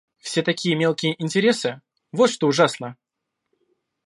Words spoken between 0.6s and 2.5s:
мелкие интересы, вот что